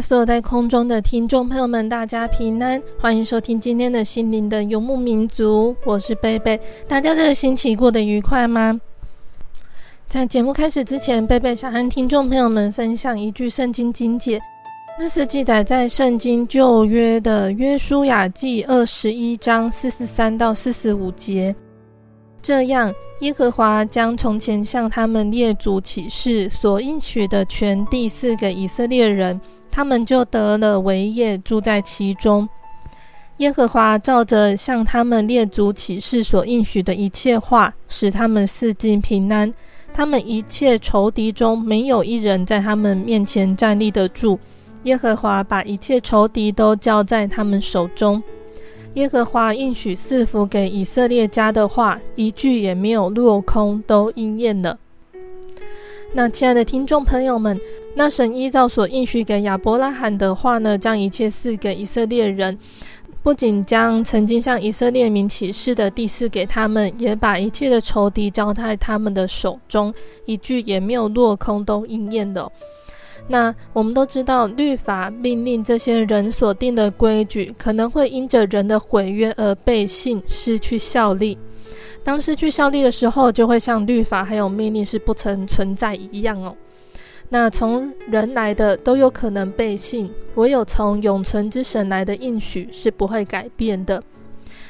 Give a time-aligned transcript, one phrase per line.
[0.00, 5.74] 所有在空中的听众朋友们，大家平安，欢迎收听今天的心灵的游牧民族。
[5.84, 8.80] 我是贝贝，大家这个星期过得愉快吗？
[10.08, 14.40] 在节目开始之前，贝贝想和听众朋友们分享一句圣经经解，
[14.98, 21.54] 那是记载在圣经旧约的约书亚记二十一章四十三到四十五节。
[22.40, 29.38] 这样，耶和华将从前向他们列祖起誓所应许的全地赐给以色列人，
[29.70, 32.48] 他们就得了为业，住在其中。
[33.38, 39.52] 耶和华照着向他们列祖起誓所应许的一切话，使他们四境平安。
[39.94, 44.38] 他们一切仇敌中没有一人在他们面前站立得住。
[44.84, 48.22] 耶和华把一切仇敌都交在他们手中。
[48.94, 54.78] 耶和华应许赐福给以色列家的话，一句也没有落空，都应验了。
[56.14, 57.60] 那亲爱的听众朋友们，
[57.94, 62.58] 那神依照所应许给亚伯拉罕的话呢，将一切赐给以色列人，
[63.22, 69.92] 不仅将曾经向以色列民起誓的地赐给他们，也把一切的仇敌交在他们的手中，
[70.24, 72.50] 一句也没有落空，都应验了。
[73.28, 81.36] 那我们都知道，律法命令这些人所定的规矩，可能会因着人的毁约而背信，失去效力。
[82.02, 86.54] 当失去效力的时候，就会像律法还有命令是不曾存在一样哦。
[87.30, 94.02] 那从人来的都有可能背信，唯有从永存之神来的应许是不会改变的。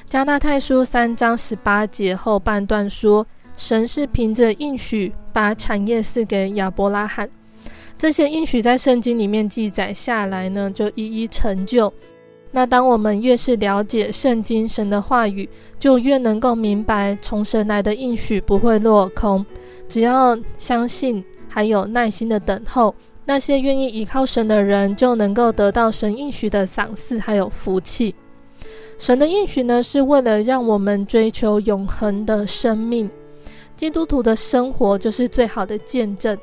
[0.09, 3.25] 加拉太书三章十八节后半段说，
[3.57, 7.29] 神是凭着应许把产业赐给亚伯拉罕。
[7.97, 11.93] 这些应许在圣经里面记载下来呢，就一一成就。
[12.51, 15.49] 那当我们越是了解圣经神的话语，
[15.79, 19.45] 就越能够明白从神来的应许不会落空。
[19.87, 22.95] 只要相信，还有耐心的等候，
[23.27, 28.15] 那些愿意依靠神的人，就能够得到神应许的赏赐还有福气。
[28.99, 33.09] 神的应许呢，是为了让我们追求永恒的生命。
[33.77, 36.37] 基督徒的生活就是最好的见证。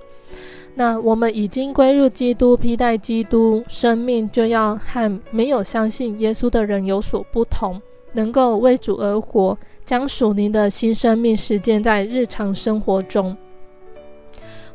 [0.77, 7.81] 那我们已经归入基督，披戴基督，生命就要和没有相信耶稣的人有所不同，
[8.11, 13.35] 能够为主而活，将属灵的新生命实践在日常生活中。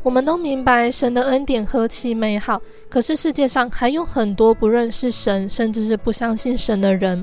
[0.02, 7.22] 我们都明白神的恩典何其美好，可是世界上还有很多不认识神，甚至是不相信神的人。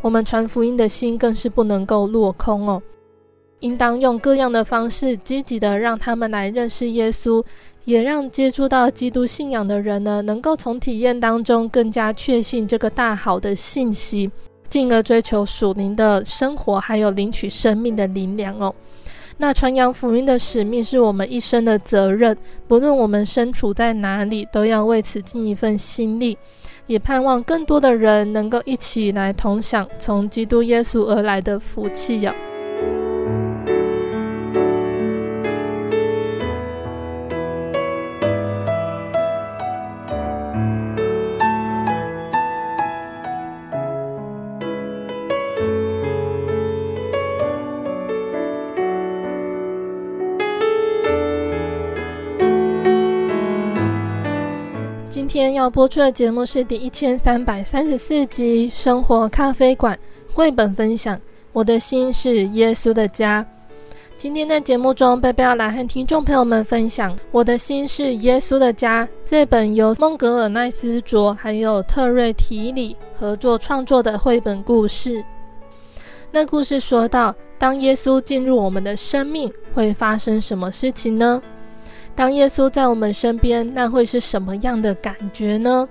[0.00, 2.82] 我们传福音的心更是不能够落空哦。
[3.60, 7.44] 应当用各样的方式，积极的让他们来认识耶稣，
[7.84, 14.30] 也让接触到基督信仰的人呢，能够从体验当中更加确信这个大好的信息，
[14.68, 18.74] 进而追求属灵的生活，还有领取生命的灵粮哦。
[19.40, 26.36] 那传扬福音的使命是我们一生的责任，不论我们身处在哪里，都要为此尽一份心力，
[26.86, 32.32] 也盼望更多的人能够一起来同享从基督耶稣而来的福气哟。
[55.38, 59.96] 今天要播出的节目是第一千三百三十四集《生活咖啡馆》
[60.34, 61.16] 绘本分享。
[61.52, 63.46] 我的心是耶稣的家。
[64.16, 75.24] 今天在节目中，贝贝要来和听众朋友们分享《我的心是耶稣的家》这本由孟格尔奈斯卓还有特瑞提里合作创作的绘本故事。
[76.32, 81.40] 那故事说到，当耶稣进入我们的生命，会发生什么事情呢？
[82.18, 85.88] 当耶稣在我们身边，那会是什么样的感觉呢？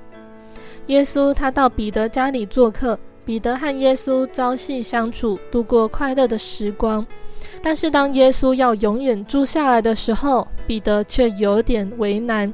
[0.88, 7.07] 耶稣他到彼得家里做客，彼得和耶稣朝夕相处，度过快乐的时光。
[7.63, 12.53] 但是当耶稣要永远住下来的时候，彼得却有点为难。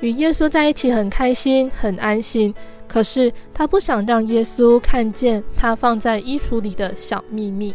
[0.00, 2.54] 与耶稣在一起很开心，很安心，
[2.88, 7.74] 可是他不想让耶稣看见他放在衣橱里的小秘密。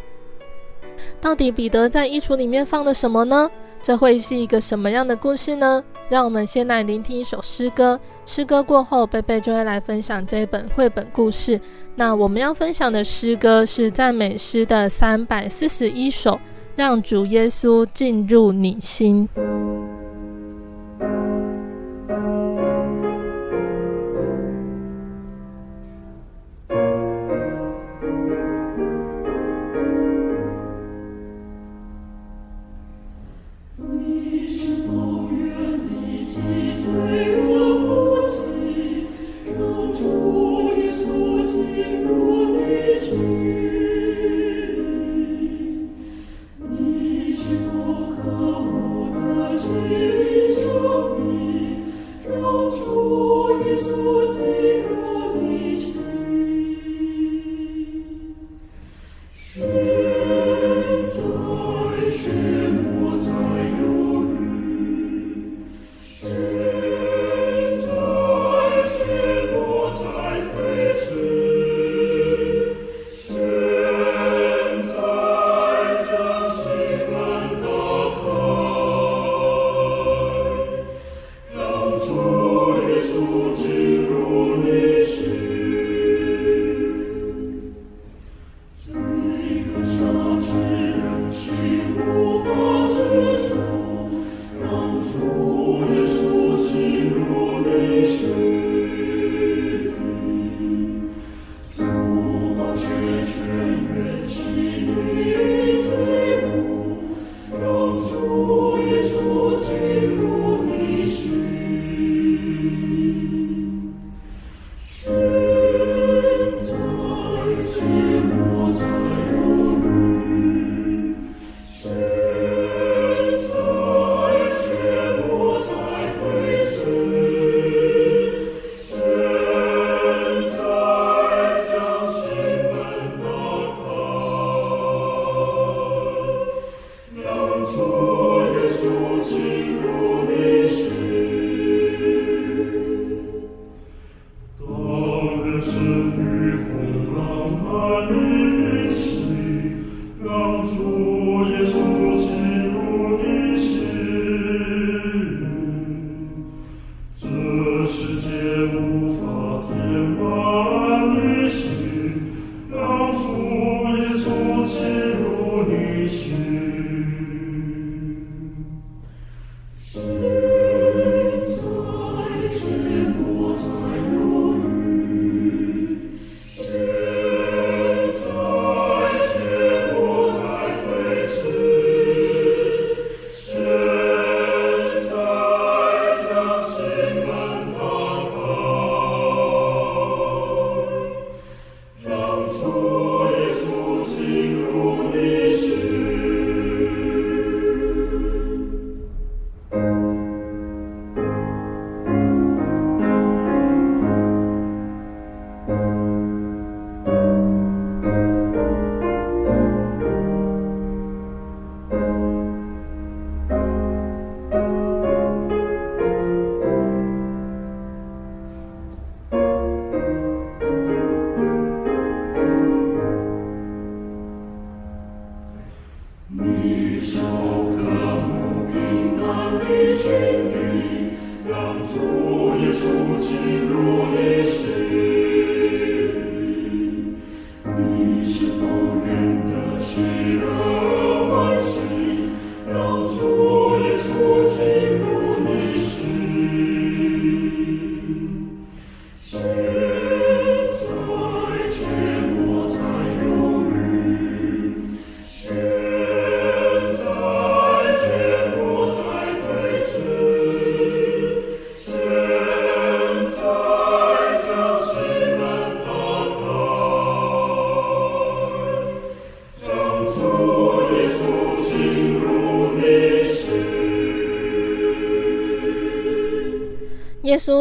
[1.22, 3.48] 到底彼得在衣橱里面放了什么呢？
[3.82, 5.84] 这会是一个什么样的故事呢？
[6.10, 8.00] 让我们先来聆听一首诗歌。
[8.26, 11.60] 诗歌过后，贝贝就会来分享这一本绘本故事。
[11.96, 16.40] 那我们要分享的诗歌是赞美诗的三百四十一首，
[16.76, 19.28] 让主耶稣进入你心。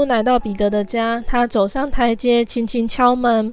[0.08, 3.52] 来到彼得的家，他走上台阶，轻轻敲门。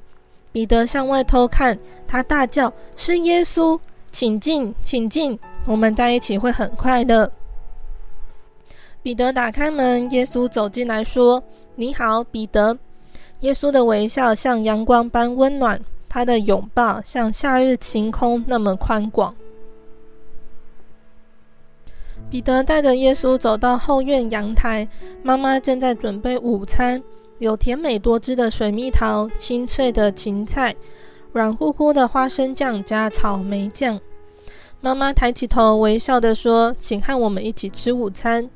[0.50, 3.78] 彼得向外偷看，他大叫：“是耶稣，
[4.10, 7.30] 请进，请进，我们在一起会很快的。”
[9.02, 11.40] 彼得打开门，耶稣走进来说
[11.76, 12.76] ：“你好，彼得。”
[13.40, 19.34] 耶稣的微笑像阳光般温暖，他的拥抱像夏日晴空那么宽广。
[22.28, 24.86] 彼得带着耶稣走到后院阳台，
[25.22, 27.02] 妈妈正在准备午餐，
[27.38, 30.74] 有甜美多汁的水蜜桃、清脆的芹菜、
[31.32, 33.98] 软乎乎的花生酱加草莓酱。
[34.80, 38.48] 妈妈抬起头，微笑地说：“请和我们一起吃午餐。”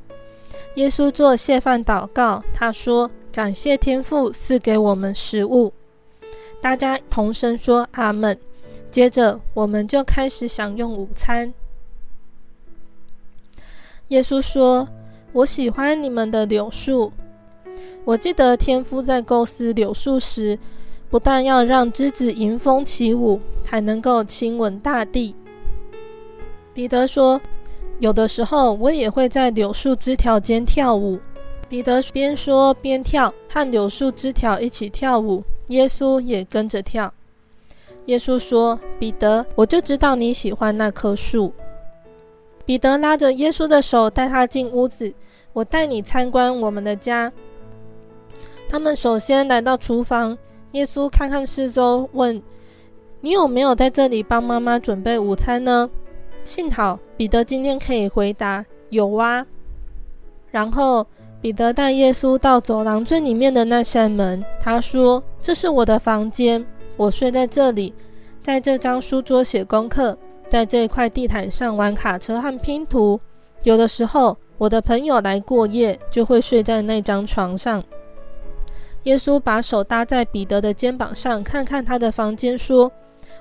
[0.75, 5.73] 耶稣做谢饭祷告，他说：“感谢天父赐给我们食物。”
[6.61, 8.37] 大家同声说：“阿门。”
[8.91, 11.53] 接着，我们就开始享用午餐。
[14.11, 14.88] 耶稣说
[15.33, 17.12] ：“我喜欢你们的柳树。
[18.05, 20.59] 我记得天父在构思柳树时，
[21.09, 25.35] 不但要让枝子迎风起舞，还能够亲吻大地。”
[26.75, 27.40] 彼得说
[28.00, 31.17] ：“有的时候，我也会在柳树枝条间跳舞。”
[31.69, 35.45] 彼得边说边跳，和柳树枝条一起跳舞。
[35.69, 37.14] 耶稣也跟着跳。
[38.07, 41.52] 耶稣说：“彼得，我就知道你喜欢那棵树。”
[42.71, 45.12] 彼得拉着耶稣的手，带他进屋子。
[45.53, 47.33] 我带你参观我们的家。
[48.69, 50.39] 他们首先来到厨房。
[50.71, 52.41] 耶稣看看四周，问
[53.23, 55.91] ：“你有没有在这里帮妈妈准备午餐呢？”
[56.47, 59.45] 幸好彼得今天可以回答：“有啊。”
[60.53, 61.05] 然后
[61.41, 64.45] 彼得带耶稣到走廊最里面的那扇门。
[64.61, 66.65] 他说：“这是我的房间，
[66.97, 67.93] 我睡在这里，
[68.41, 70.17] 在这张书桌写功课。”
[70.50, 73.21] 在这块地毯上玩卡车和拼图，
[73.62, 77.83] 有的时候我的朋友来过夜，就会睡在那张床上。
[79.04, 82.90] 耶稣把手搭在彼得的肩膀上，看看他的房间，说：“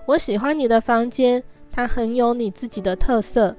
[0.06, 3.56] 我喜欢你的房间，它很有你自己的特色。”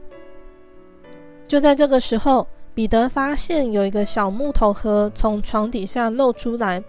[1.49, 6.83] 就在这个时候，彼得发现有一个小木头盒从床底下露出来，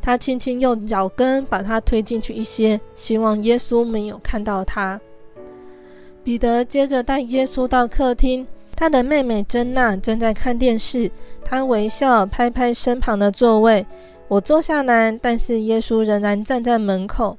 [0.00, 5.00] 他轻轻用脚跟把它推进去一些，希望耶稣没有看到他。
[6.24, 11.10] 彼得接着带耶稣到客厅，他的妹妹珍娜正在看电视。
[11.44, 13.84] 他微笑，拍拍身旁的座位。
[14.28, 17.36] 我坐下来，但是耶稣仍然站在门口。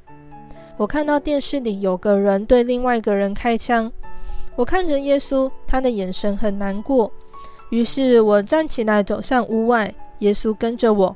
[0.76, 3.92] 我看到电视里有个人对另外一个人开枪。
[4.56, 7.12] 我看着耶稣，他的眼神很难过。
[7.70, 11.16] 于是我站起来走向屋外，耶稣跟着我。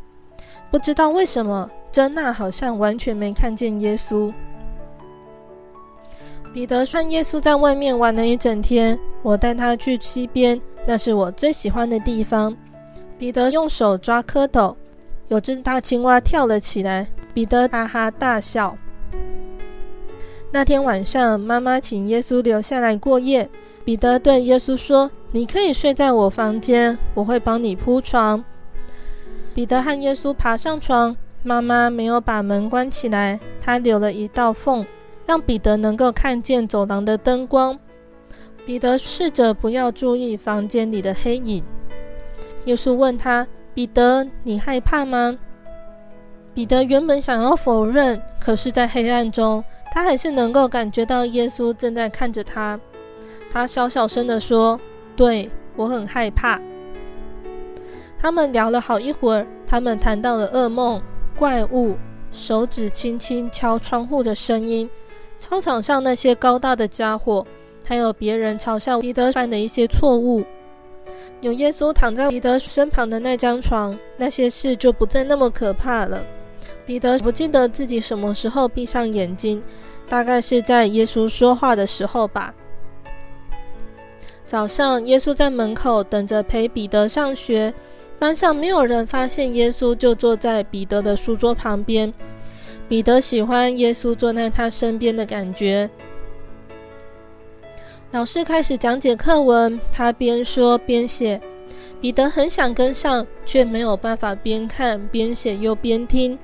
[0.71, 4.33] 不知道为什么，珍娜好像完全没看见耶稣。
[6.53, 12.55] 彼得说：“耶稣在外面玩了一整天，我带他去溪边，那是我最喜欢的地方。”
[13.19, 14.75] 彼得用手抓蝌蚪，
[15.27, 18.75] 有只大青蛙跳了起来，彼得哈哈大笑。
[20.51, 23.49] 那天晚上，妈妈请耶稣留下来过夜。
[23.85, 28.43] 彼得对耶稣说：“你可以睡在我房间，我会帮你铺床。”
[29.53, 34.85] 彼得和耶稣爬上床，妈妈没有把门关起来，她留了一道缝。
[35.27, 37.77] 让彼得能够看见走廊的灯光。
[38.65, 41.63] 彼得试着不要注意房间里的黑影。
[42.65, 45.37] 耶稣问他：“彼得，你害怕吗？”
[46.53, 52.79] 彼得原本想要否认，可是，在黑暗中，他还是能够感觉到耶稣正在看着他。
[53.51, 54.79] 他小小声地说
[55.15, 56.59] ：“对，我很害怕。”
[58.19, 61.01] 他们聊了好一会儿，他们谈到了噩梦、
[61.37, 61.95] 怪物、
[62.31, 64.89] 手指轻轻敲窗户的声音。
[65.39, 67.45] 操场上那些高大的家伙，
[67.85, 70.43] 还有别人嘲笑彼得犯的一些错误。
[71.41, 76.23] 有耶稣躺在彼得身旁的那张床，那些事就不再那么可怕了。
[76.85, 79.61] 彼得不记得自己什么时候闭上眼睛，
[80.09, 82.53] 大概是在耶稣说话的时候吧。
[84.45, 87.73] 早上，耶稣在门口等着陪彼得上学，
[88.17, 92.13] 班上没有人发现耶稣，就坐在彼得的书桌旁边。
[92.87, 95.89] 彼得喜欢耶稣坐在他身边的感觉。
[98.11, 101.39] 老师开始讲解课文，他边说边写。
[101.99, 106.37] 彼得很想跟上，却没有办法边看边写又边听。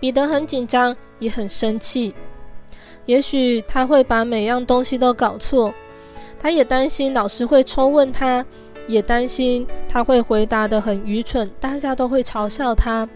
[0.00, 2.14] 彼得很紧张，也很生气。
[3.04, 5.74] 也许他会把每样东西都搞错。
[6.40, 8.44] 他也担心老师会抽问他，
[8.86, 13.06] 也担心他会回答得很愚蠢，大家都会嘲笑他。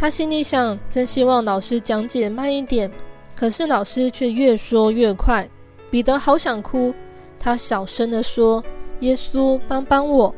[0.00, 2.90] 他心里想：真希望老师讲解慢一点，
[3.36, 5.46] 可是老师却越说越快。
[5.90, 6.94] 彼得好想哭，
[7.38, 8.64] 他小声地说
[9.00, 10.34] ：“耶稣，帮帮我！”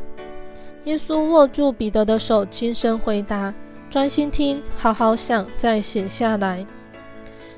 [0.82, 3.54] 耶稣握住彼得的手，轻声回答
[3.88, 6.66] ：“专心听，好好想，再写下来。”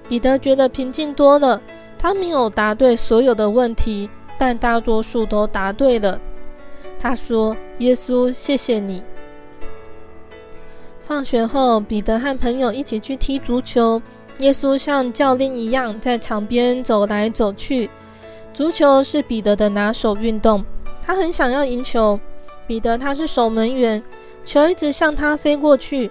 [0.06, 1.62] 彼得觉得平静多了。
[1.98, 6.20] 他没有答对所有的问题，但大多数都答对了。
[6.98, 9.02] 他说：“耶稣，谢谢你。”
[11.06, 14.00] 放学后，彼得和朋友一起去踢足球。
[14.38, 17.90] 耶稣像教练一样在场边走来走去。
[18.54, 20.64] 足球是彼得的拿手运动，
[21.02, 22.18] 他很想要赢球。
[22.66, 24.02] 彼得他是守门员，
[24.46, 26.10] 球一直向他飞过去。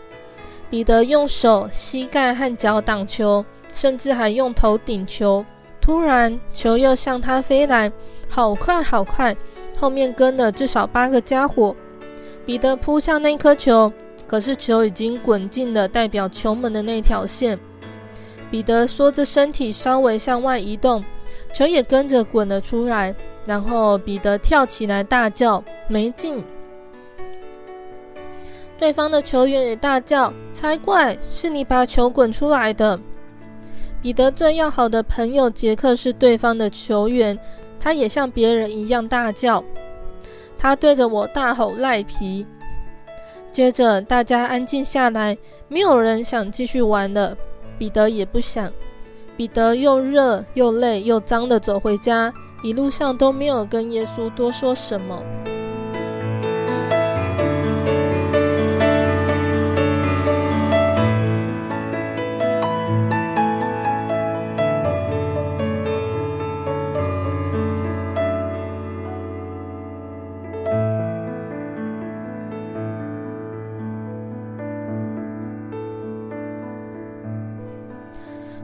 [0.69, 5.43] 彼得用手、膝盖和脚挡球，甚至还用头顶球。
[5.81, 7.91] 突然，球又向他飞来，
[8.29, 9.35] 好快好快！
[9.79, 11.75] 后面跟了至少八个家伙。
[12.45, 13.91] 彼得扑向那颗球，
[14.27, 17.57] 可是球已经滚进了代表球门的那条线。
[18.51, 21.03] 彼得缩着身体稍微向外移动，
[21.53, 23.13] 球也跟着滚了出来。
[23.45, 26.41] 然后彼得跳起来大叫：“没进！”
[28.79, 31.17] 对方的球员也大叫：“才怪！
[31.29, 32.97] 是你把球滚出来的！”
[34.01, 37.37] 彼得最要好的朋友杰克是对方的球员，
[37.79, 39.61] 他也像别人一样大叫。
[40.57, 42.47] 他对着我大吼赖皮。
[43.53, 47.37] 接着大家安静下来，没有人想继续玩了，
[47.77, 48.73] 彼得也不想。
[49.37, 52.33] 彼得又热又累又脏的走回家，
[52.63, 55.21] 一路上都没有跟耶稣多说什么。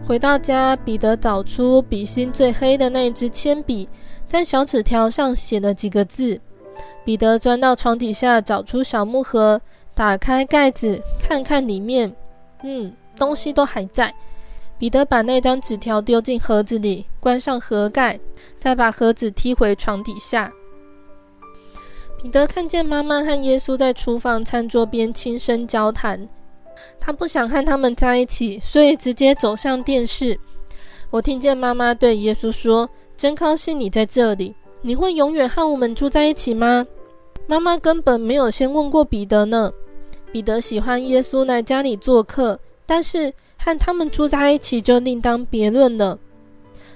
[0.09, 3.87] 回到家，彼得找出笔芯最黑的那一支铅笔，
[4.27, 6.41] 在小纸条上写了几个字。
[7.05, 9.61] 彼得钻到床底下，找出小木盒，
[9.93, 12.11] 打开盖子，看看里面，
[12.63, 14.11] 嗯，东西都还在。
[14.79, 18.19] 彼得把那张纸条丢进盒子里，关上盒盖，
[18.59, 20.51] 再把盒子踢回床底下。
[22.19, 26.27] 彼得看见妈妈和耶稣在厨房餐桌边轻声交谈。
[26.99, 30.39] 他不想和他们在一起，所以直接走向电视。
[31.09, 36.85] 我听见妈妈对耶稣说：“真高兴你在这里，你会永远和我们住在一起吗？”
[37.47, 39.71] 妈妈根本没有先问过彼得呢。
[40.31, 46.19] 彼得喜欢耶稣来家里做客，但是和他们住在一起就另当别论了。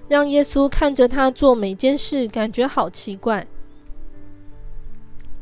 [0.08, 3.48] 让耶稣看着他做每件事，感觉好奇怪。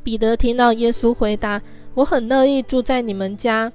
[0.02, 1.62] 彼得听到耶稣回答
[1.94, 3.70] ：“我很乐意住在你们家。”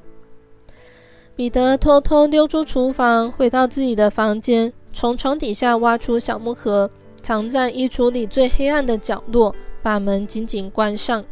[1.37, 11.23] 彼得偷偷溜出厨房，回到自己的房间，从床底下挖出小木盒，藏在衣橱里最黑暗的角落，把门紧紧关上。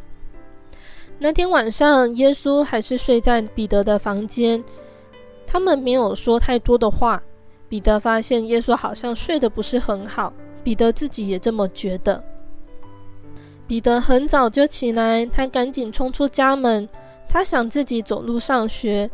[1.18, 4.62] 那天晚上，耶稣还是睡在彼得的房间，
[5.46, 7.22] 他们没有说太多的话。
[7.66, 10.30] 彼得发现耶稣好像睡得不是很好，
[10.62, 12.22] 彼得自己也这么觉得。
[13.66, 16.86] 彼得很早就起来，他赶紧冲出家门，
[17.26, 19.10] 他想自己走路上学。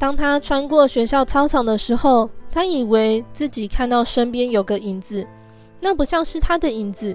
[0.00, 5.26] 当他穿过学校操场的时候，他以为自己看到身边有个影子，
[5.78, 7.14] 那不像是他的影子。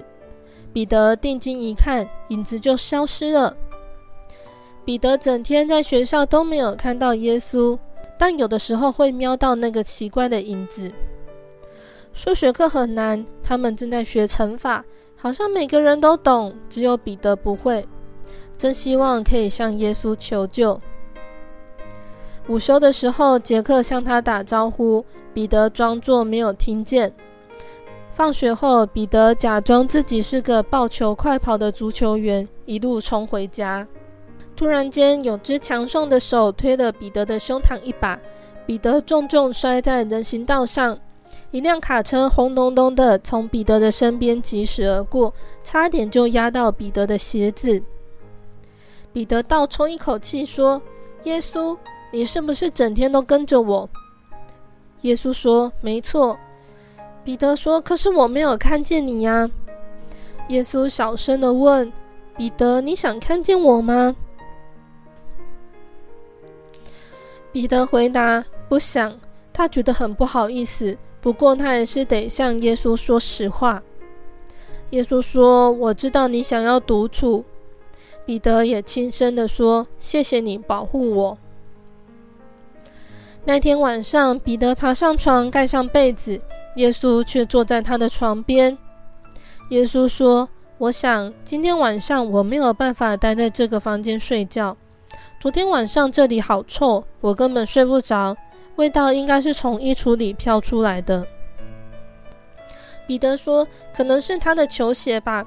[0.72, 3.56] 彼得定睛一看，影子就消失了。
[4.84, 7.76] 彼得整天在学校都没有看到耶稣，
[8.16, 10.92] 但有的时候会瞄到那个奇怪的影子。
[12.12, 14.84] 数学课很难，他们正在学乘法，
[15.16, 17.84] 好像每个人都懂，只有彼得不会。
[18.56, 20.80] 真希望可以向耶稣求救。
[22.48, 25.04] 午休的时候，杰克向他打招呼，
[25.34, 27.12] 彼得装作没有听见。
[28.12, 33.86] 放学后，彼得假装自己是个抱球快跑的足球员，一路冲回家。
[34.54, 38.18] 突然间，有只强壮的手推了彼得的胸膛一把，
[38.64, 40.98] 彼得重重摔在人行道上。
[41.50, 47.82] 一辆卡车轰隆隆的从彼得的身边疾驶而过，差点就压到彼得的鞋子。
[49.12, 50.80] 彼得倒抽一口气说
[51.24, 51.76] ：“耶稣。”
[52.10, 53.88] 你是不是整天都跟着我？
[55.02, 56.38] 耶稣说：“没错。”
[57.22, 59.48] 彼得说：“可是我没有看见你呀。”
[60.48, 61.92] 耶稣小声的问
[62.36, 64.16] ：“彼得，你想看见我吗？”
[67.52, 69.18] 彼得回答：“不想。”
[69.52, 73.82] 他觉得很不好意思，不过他还是得向耶稣说实话。
[74.90, 77.44] 耶稣说：“我知道你想要独处。”
[78.24, 81.38] 彼得也轻声的说：“谢谢你保护我。”
[83.48, 86.40] 那天晚上，彼得爬上床，盖上被子，
[86.74, 88.76] 耶稣却坐在他的床边。
[89.68, 94.76] 耶稣说：“我想今天晚上我没有办法待在这个房间睡觉。
[95.38, 98.36] 昨天晚上这里好臭，我根本睡不着，
[98.74, 101.24] 味道应该是从衣橱里飘出来的。”
[103.06, 105.46] 彼得说：“可能是他的球鞋吧。”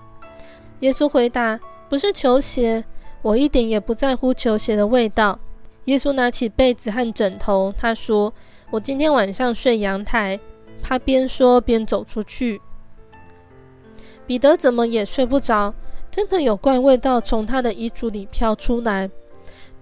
[0.80, 1.60] 耶稣回答
[1.90, 2.82] ：“不是球鞋，
[3.22, 5.38] 我一点也不在乎球鞋的味道。”
[5.86, 8.34] 耶稣拿起被子和枕头，他说
[8.72, 10.40] ：“我今天晚上睡阳台。”
[10.82, 12.62] 他边说边走出去。
[14.26, 15.74] 彼得怎么也睡不着，
[16.10, 19.10] 真的有怪味道从他的衣橱里飘出来。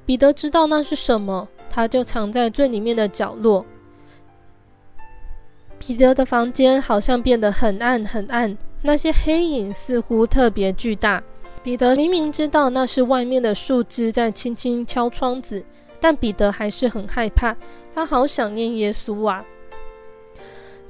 [0.05, 3.65] 彼得知道那是什么，他就藏在最里面的角落。
[5.77, 11.21] 彼得的房间好像变得很暗很暗，那些黑影似乎特别巨大。
[11.61, 15.63] 彼得明明知道那是外面的树枝在轻轻敲窗子，
[15.99, 17.55] 但彼得还是很害怕。
[17.93, 19.43] 他好想念耶稣啊！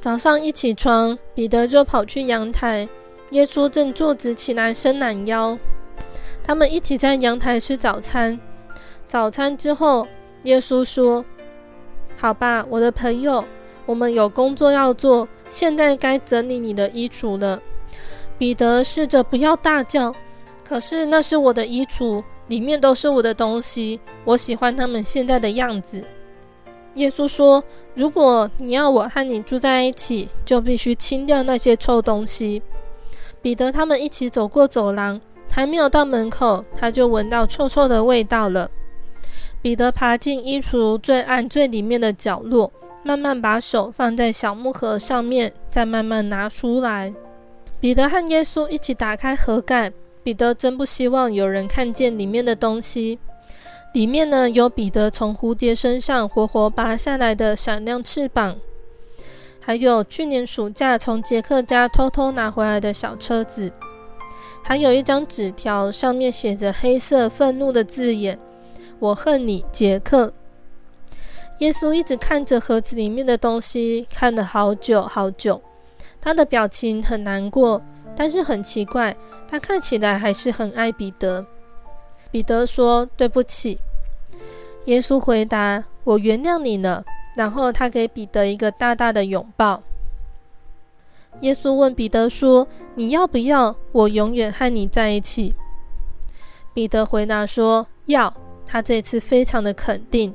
[0.02, 2.88] 早上一起床，彼得就跑去阳台，
[3.32, 5.58] 耶稣正坐直起来伸懒腰。
[6.44, 8.40] 他们一起在阳台吃早餐。
[9.08, 10.08] 早餐之后，
[10.44, 11.24] 耶稣说
[12.18, 13.44] ：“好吧，我的朋友。”
[13.88, 17.58] 我们有工作要做，现在该整理你的衣橱了。
[18.38, 20.14] 彼得试着不要大叫，
[20.62, 26.04] 可是那是我的衣橱，里面都是我的东西，我喜欢他们现在的样子。
[26.96, 32.62] 耶稣说：“如果你要我和你住在一起，就必须清掉那些臭东西。”
[33.42, 38.70] 彼得他们一起走过走廊，还没有到门口，他就闻到臭臭的味道了。
[39.62, 42.72] 彼得爬进衣橱最暗最里面的角落。
[43.04, 47.14] 慢慢把手放在小木盒上面，再慢慢拿出来。
[47.80, 49.94] 彼得和耶稣一起打开盒盖。
[50.28, 53.18] 彼得真不希望有人看见里面的东西。
[53.94, 58.58] 里面呢，有彼得从蝴蝶身上活活拔下来的闪亮翅膀，
[59.62, 63.72] 还有去年暑假从杰克家偷偷拿回来的小车子，
[64.62, 68.38] 还有一张纸条，上面写着黑色愤怒的字眼
[69.00, 70.34] ：“我恨你，杰克。”
[71.60, 75.62] 耶稣一直看着盒子里面的东西，看了好久好久。
[76.20, 77.82] 他的表情很难过，
[78.18, 79.16] 但是很奇怪，
[79.48, 81.46] 他看起来还是很爱彼得。
[82.32, 83.78] 彼得说：“对不起。”
[84.86, 87.06] 耶稣回答：“我原谅你了。”
[87.38, 89.84] 然后他给彼得一个大大的拥抱。
[91.42, 95.54] 耶稣问彼得说：“你要不要我永远和你在一起？”
[96.74, 98.34] 彼得回答说：“要。”
[98.66, 100.34] 他这次非常的肯定。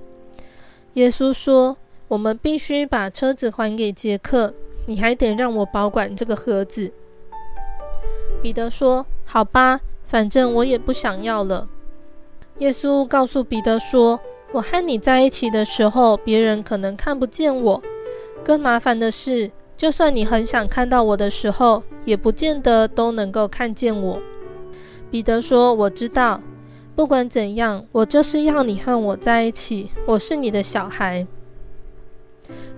[0.95, 4.55] 耶稣说：“我们必须把车子还给杰克，
[4.87, 6.93] 你还得让我保管这个盒子。”
[8.43, 11.69] 彼得说：“好吧，反正我也不想要了。”
[12.59, 14.21] 耶稣告诉彼得说
[14.53, 17.81] ：“我和你在一起的时候，别人可能看不见我。
[18.45, 24.21] 更麻烦的是，就算你很想看到我的时候，也不见得都能够看见我。”
[25.11, 26.41] 彼得说：“我知道。”
[26.95, 29.91] 不管怎样，我就是要你和我在一起。
[30.05, 31.27] 我是你的小孩。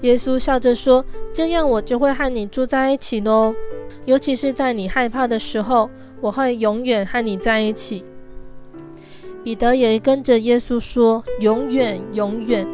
[0.03, 3.53] 耶稣笑着说：“这样我就会和你住在一起喽。
[4.07, 5.89] 尤其是在你害怕的时候，
[6.21, 8.05] 我会永远和你在一起。”
[9.45, 12.67] 彼得也跟着耶稣说：“永远，永远。”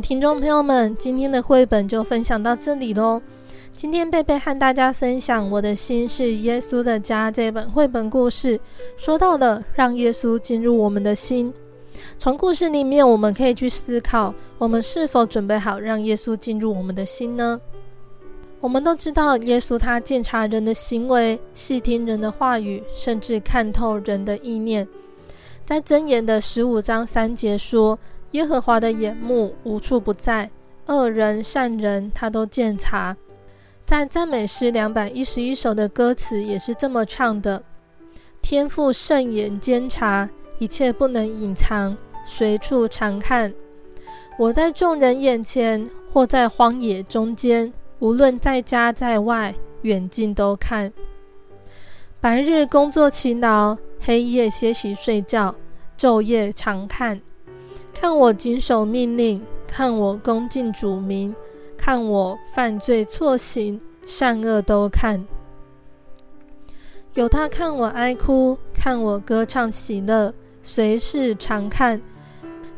[0.00, 3.20] 听众朋友们，今天的绘本就分享到这里喽。
[3.74, 8.60] 今天贝贝和大家分享《我的心是耶稣的家》这本绘本故事，
[8.96, 11.52] 说到了让耶稣进入我们的心。
[12.18, 17.60] 从故事里面，我们可以去思考，我们是否准备好让耶稣进入我们的心呢？
[18.60, 24.86] 我们都知道，耶稣他鉴察人的行为，细听人的话语，甚至看透人的意念。
[25.64, 27.98] 在箴言的十五章三节说。
[28.32, 30.50] 耶和华的眼目无处不在，
[30.86, 33.16] 恶人善人他都鉴察。
[33.84, 37.62] 在赞美诗两百一十一首的歌词也是这么唱的：
[38.42, 43.54] 天父圣眼监察，一切不能隐藏，随处常看。
[44.38, 50.92] 我在众人眼前，或在荒野中间，无论在家在外，远近都看。
[52.20, 55.54] 白日工作勤劳，黑夜歇息睡觉，
[55.96, 57.20] 昼夜常看。
[57.98, 61.34] 看我谨守命令，看我恭敬主名，
[61.78, 65.26] 看我犯罪错行，善恶都看。
[67.14, 72.00] 有他看我哀哭，看我歌唱喜乐，随时常看。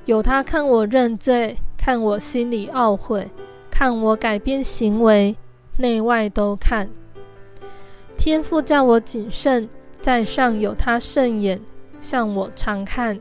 [0.04, 3.28] 有他看我认罪，看我心里懊悔，
[3.68, 5.36] 看我改变行为，
[5.78, 6.88] 内外都看。
[8.16, 9.68] 天父叫我谨慎，
[10.00, 11.60] 在上有他圣眼，
[12.00, 13.20] 向我常看。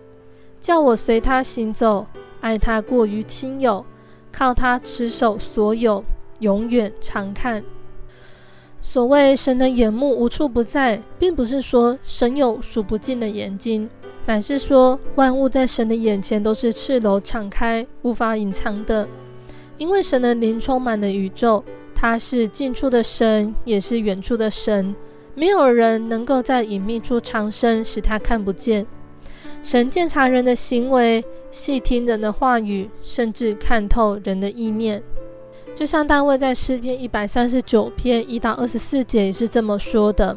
[0.59, 2.07] 叫我随他行走，
[2.41, 3.85] 爱他过于亲友，
[4.31, 6.03] 靠他持守所有，
[6.39, 7.63] 永远常看。
[8.81, 13.89] 所谓神的眼目无处不在，并不是说神有数不尽的眼睛，
[14.25, 19.07] 乃是说万物在神的眼前都是赤裸敞开，无法隐藏的。
[19.77, 24.95] 因为神的灵充满了宇宙，他是近处的神，也是远处的神，
[25.35, 28.87] 没有人能够在隐秘处藏身，使他看不见。
[29.61, 35.03] 神监察人的行为，细听人的话语，甚至看透人的意念。
[35.75, 40.35] 就像大卫在诗篇一百三十九篇一到二十四节也是这么说的：“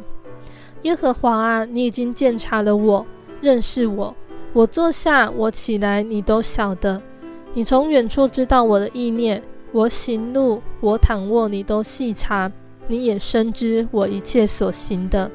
[0.83, 3.05] 耶和华啊，你已经鉴察了我，
[3.39, 4.13] 认识我。
[4.53, 7.01] 我坐下，我起来，你都晓得。
[7.53, 12.51] 你从远处知道我的意念，我行路，我躺卧，你都细察。
[12.87, 15.31] 你也深知我一切所行的。”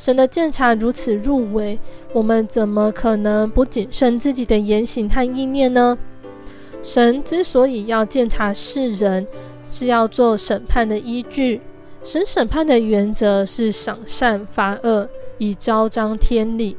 [0.00, 1.78] 神的鉴察如此入微，
[2.14, 5.98] 我们怎么可能不谨慎自己的言行和意念呢？
[6.82, 9.26] 神之所以要鉴察世人，
[9.62, 11.60] 是要做审判的依据。
[12.02, 16.78] 神审判的原则是赏善罚恶，以昭彰天理。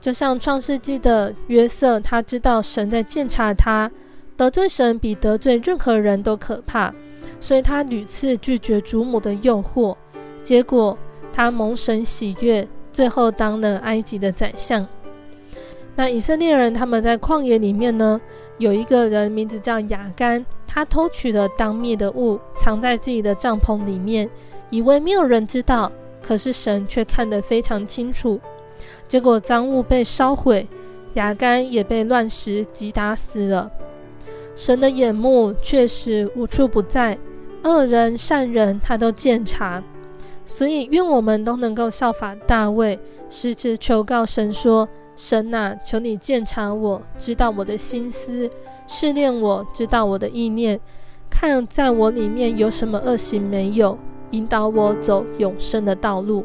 [0.00, 3.90] 就像创世纪的约瑟，他知道神在鉴察他，
[4.38, 6.94] 得罪神比得罪任何人都可怕，
[7.42, 9.94] 所以他屡次拒绝主母的诱惑，
[10.42, 10.96] 结果。
[11.32, 14.86] 他蒙神喜悦，最后当了埃及的宰相。
[15.96, 18.20] 那以色列人他们在旷野里面呢，
[18.58, 24.28] 有一个人名字叫亚干，他偷取了当灭的物，藏在自己的帐篷里面，
[24.70, 25.90] 以为没有人知道，
[26.22, 28.40] 可是神却看得非常清楚。
[29.06, 30.66] 结果赃物被烧毁，
[31.14, 33.70] 亚干也被乱石击打死了。
[34.54, 37.18] 神的眼目确实无处不在，
[37.64, 39.82] 恶人善人他都鉴察。
[40.52, 42.98] 所以，愿我们都能够效法大卫，
[43.30, 48.50] 时时求告神说：“神啊，求你鉴察我，知道我的心思；
[48.88, 50.78] 试炼我，知道我的意念，
[51.30, 53.96] 看在我里面有什么恶行没有，
[54.32, 56.44] 引导我走永生的道路。”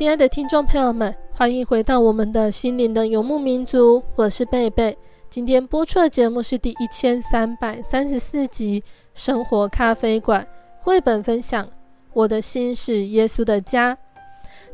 [0.00, 4.96] 亲爱的听众朋友们，欢迎回到我们的心灵的游牧民族，我是贝贝。
[5.28, 8.80] 今天播出的节目是第一千三百三十四集
[9.12, 10.42] 《生活咖啡馆》
[10.80, 11.68] 绘本分享。
[12.14, 13.94] 我的心是耶稣的家。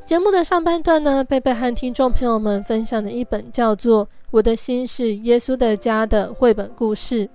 [0.04, 7.28] 节目的上半段呢，贝贝和听众朋友们分享的一本叫做《我的心是耶稣的家》的绘本故事。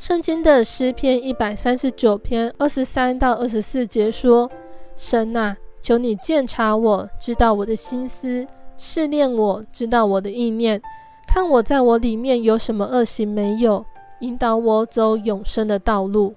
[0.00, 4.50] 圣经的诗篇一百三十九篇二十三到二十四节说
[4.98, 8.46] ：“神啊。”求你鉴察我，知道我的心思；
[8.78, 10.80] 试炼我，知道我的意念。
[11.28, 13.84] 看我在我里面有什么恶行没有，
[14.20, 16.34] 引导我走永生的道路。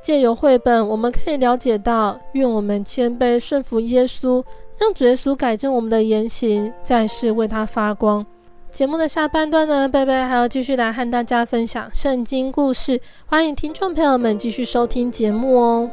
[0.00, 4.44] 借由绘本，我们可以了解到，愿我们谦卑顺服耶稣，
[4.78, 8.24] 让主耶稣改正我们的言行，在世为他发光。
[8.70, 15.90] 节目的下半段呢，贝贝还要继续来和大家分享圣经故事，欢迎听众朋友们继续收听节目哦。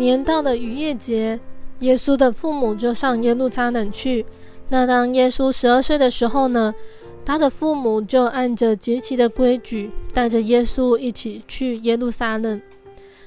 [0.00, 1.38] 年到了逾越节，
[1.80, 4.24] 耶稣的父母就上耶路撒冷去。
[4.70, 6.74] 那当耶稣十二岁的时候呢，
[7.22, 12.58] 他的父母就按着节期的规矩，带着耶稣一起去耶路撒冷。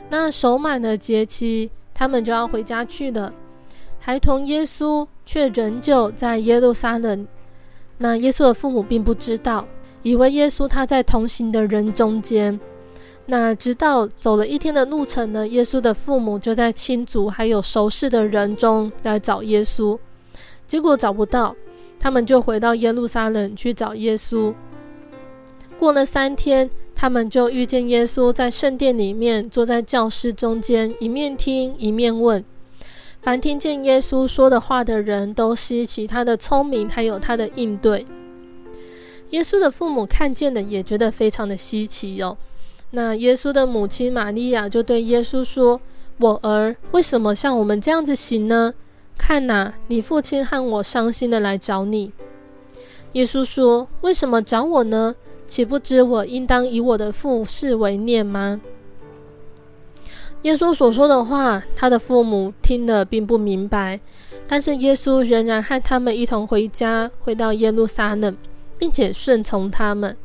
[0.10, 3.32] 那守满了节期，他们就要回家去了。
[4.00, 7.28] 孩童耶稣却仍旧在耶路撒冷。
[8.00, 9.64] 那耶稣的父母并不知道，
[10.02, 12.60] 以为耶稣他在同行的人中间。
[13.26, 19.98] 那直到走了一天的路程呢，耶稣的父母就在亲族还有熟识的人中来找耶稣，
[20.68, 21.56] 结果找不到，
[21.98, 24.54] 他们就回到耶路撒冷去找耶稣。
[25.80, 32.44] 过了三天，他们就遇见耶稣在圣殿里面，坐在教室中间，一面听一面问。
[33.22, 38.06] 凡听见耶稣说的话的人都稀奇他的聪明，还有他的应对。
[39.30, 42.38] 耶稣的父母看见了，也觉得非常的稀奇哟、哦。
[42.96, 45.82] 那耶稣的母亲玛利亚就对耶稣说
[46.22, 48.76] ：“我儿，为什么像我们这样子行呢？
[49.18, 52.12] 看哪、啊，你父亲和我伤心的来找你。”
[53.14, 55.16] 耶稣说：“为什么找我呢？
[55.48, 58.62] 岂不知我应当以我的父事为念吗？”
[60.44, 64.00] 耶稣所说的话，他的父母听了并不明白，
[64.48, 68.38] 但是耶稣仍然和他们一同回家，回到耶路撒冷，
[68.78, 70.16] 并且顺从他们。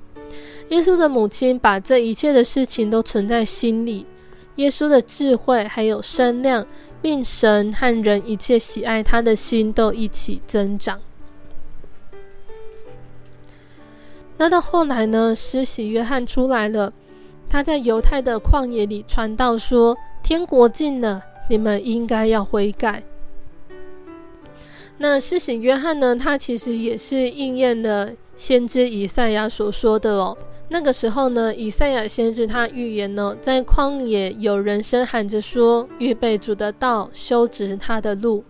[0.69, 4.07] 耶稣的母亲把这一切的事情都存在心里。
[4.57, 6.67] 耶稣的智慧还有身量，
[7.01, 11.01] 并神和人一切喜爱他的心都一起增长。
[14.37, 15.35] 那到后来呢？
[15.35, 16.93] 施洗约翰出来了，
[17.49, 19.97] 他在犹太的旷野里传道说。
[20.21, 23.03] 天国近了，你们应该要悔改。
[24.99, 26.15] 那施洗约翰呢？
[26.15, 30.35] 他其实也是应验了先知以赛亚所说的哦。
[30.71, 38.45] 那个时候呢，以赛亚先知他预言呢，在旷野有人声喊着说：“预备主的道，修直他的路。”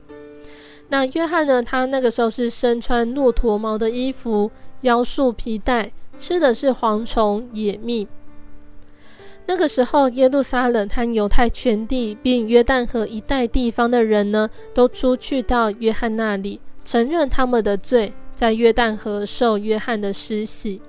[0.91, 1.63] 那约翰呢？
[1.63, 8.09] 他那个时候是身穿骆驼毛的衣服，腰束皮带，吃的是蝗虫野蜜。
[9.47, 20.81] 那个时候，耶路撒冷和犹太全地，并约旦河一带地方的人呢，都出去到约翰那里，承认他们的罪，在约旦河受约翰的施洗。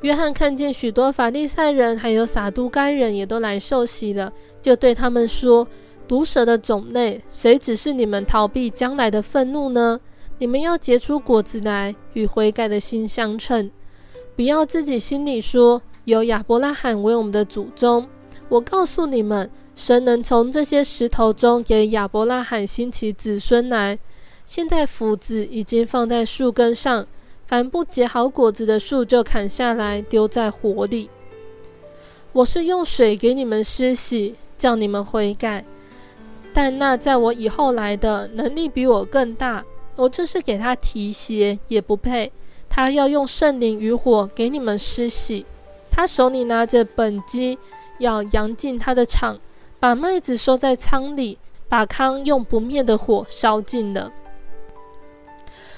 [0.00, 5.68] 约翰看见许多法利赛人还有撒都该人也都来受洗了，就对他们说
[6.08, 10.00] ：“毒蛇的种类，谁只是你们逃避将来的愤怒呢？
[10.38, 13.70] 你们要结出果子来，与悔改的心相称，
[14.34, 18.08] 不要自己心里说。”有亚伯拉罕为我们的祖宗。
[18.48, 23.98] 我告诉你们，神能从这些石头中给亚伯拉罕兴起子孙来。
[24.46, 27.04] 现在斧子已经放在树根上，
[27.46, 31.10] 凡不结好果子的树就砍下来丢在火里。
[32.32, 35.64] 我是用水给你们施洗，叫你们悔改。
[36.54, 39.64] 但那在我以后来的能力比我更大，
[39.96, 42.30] 我就是给他提鞋也不配。
[42.68, 45.44] 他要用圣灵与火给你们施洗。
[45.90, 47.58] 他手里拿着本机，
[47.98, 49.40] 要扬进他的场，
[49.80, 51.36] 把麦子收在仓里，
[51.68, 54.12] 把糠用不灭的火烧尽了。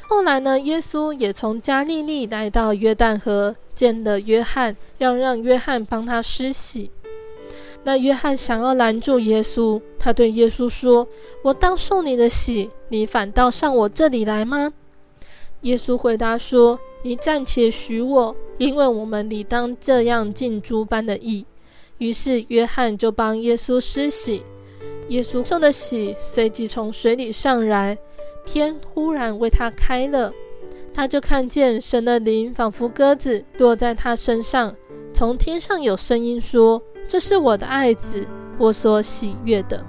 [0.08, 6.90] 后来呢，耶稣也从加利利来到约旦河，见了约翰，要让约翰帮他施洗。
[7.84, 11.06] 那约翰想要拦住耶稣，他对耶稣说
[11.44, 14.72] ：“我当受你的洗，你反倒上我这里来吗？”
[15.62, 21.44] 耶稣回答说：“你暂且许我。”因为我们理当这样尽诸般的义，
[21.98, 24.42] 于是约翰就帮耶稣施洗。
[25.08, 27.96] 耶稣受的洗，随即从水里上来，
[28.50, 30.32] 天忽然为他开了，
[30.94, 34.74] 他就看见神的灵仿佛鸽子落在他身上，
[35.12, 39.84] 从天上有声音说：“这是我的爱子，我所喜悦的。”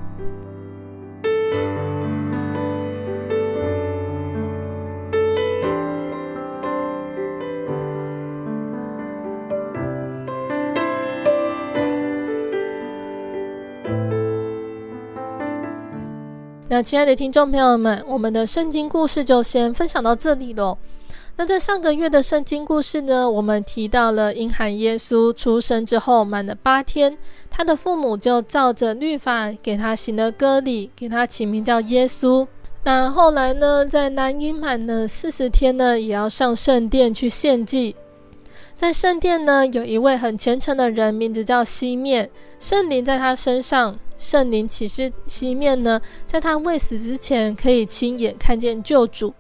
[16.81, 20.77] 亲爱的听众朋友们，我们的圣经故事就先分享到这里喽。
[21.35, 27.17] 那在上个月的圣经故事呢，我们提到了婴孩耶稣出生之后满了八天，
[27.49, 32.47] 他的父母就照着律法给他行了割礼，给他起名叫耶稣。
[32.83, 37.95] 那后来呢，在男婴满了四十天呢，也要上圣殿去献祭。
[38.75, 43.99] 在圣殿呢，有一位很虔诚的人，名字叫西面，圣灵在他身上。
[44.19, 49.33] 圣灵启示西面呢，在他未死之前，可以亲眼看见救主。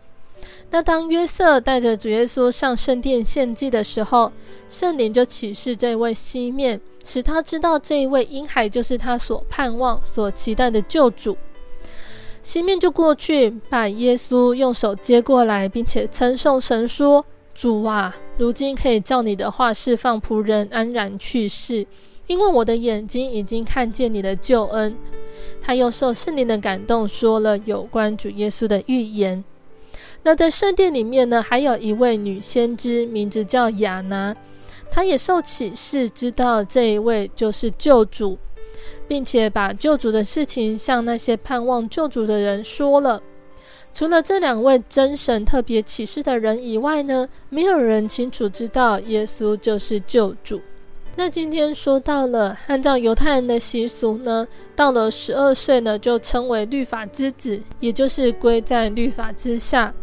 [0.71, 4.31] 那当约瑟带着主耶稣上圣殿献祭的时候，
[4.69, 11.37] 圣灵就启示这位西面，使他知道这一位婴孩就是他所盼望、所期待的救主。
[12.41, 21.85] 西面就过去，把耶稣用手接过来，并且称颂神说：“主啊，如今可以照你的话释放仆人安然去世。”
[22.29, 24.95] 因为我的眼睛已经看见你的救恩，
[25.59, 29.43] 他又受圣灵的感动，说了有关主耶稣的预言。
[30.21, 34.35] 那在圣殿里面呢，还有一位女先知，名字叫亚拿，
[34.91, 38.37] 她也受启示，知道这一位就是救主，
[39.07, 43.23] 并且把救主的事情向那些盼望救主的人说了。
[43.91, 50.61] 除了这两位真神特别启示的人以外呢，没有人清楚知道耶稣就是救主。
[51.19, 59.93] 那今天说到了，按照犹太人的习俗呢，到了十二岁呢，就称为律法之子，也就是归在律法之下。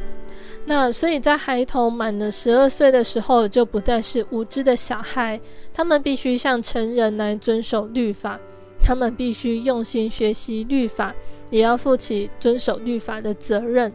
[0.66, 5.40] 那所以在孩童满了十二岁的时候，就不再是无知的小孩，
[5.72, 8.38] 他们必须像成人来遵守律法，
[8.84, 11.14] 他们必须用心学习律法。
[11.48, 13.90] 也要负起遵守律法的责任。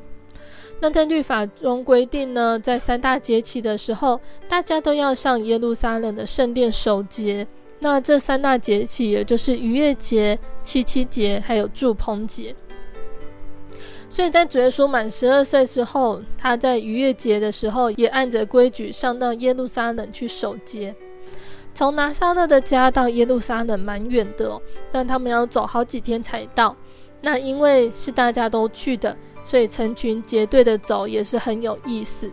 [0.81, 4.19] 那在律法中规定呢，在三大节期的时候，
[4.49, 7.47] 大家都要上耶路撒冷的圣殿守节。
[7.79, 12.55] 那这三大节期，也就是逾越节、七七节，还有住棚节。
[14.09, 20.93] 所以在主耶稣满十二岁之后，他在逾越节的时候，也按着规矩上到耶路撒冷去守节。
[21.73, 24.59] 从拿撒勒的家到耶路撒冷蛮远的，
[24.91, 26.75] 但他们要走好几天才到。
[27.21, 32.31] 那因为是大家都去的，所以成群结队的走也是很有意思。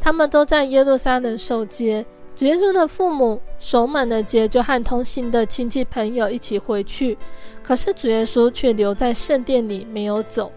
[0.00, 2.06] 他们都在耶路撒冷守节，
[2.36, 7.18] 主耶稣的父母守满了节，就和同行的亲戚朋友一起回去。
[7.62, 10.52] 可是主耶稣却留在圣殿里没有走。